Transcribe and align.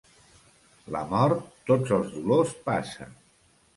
La 0.95 1.01
mort 1.11 1.45
tots 1.71 1.93
els 1.99 2.09
dolors 2.17 2.57
passa. 2.71 3.09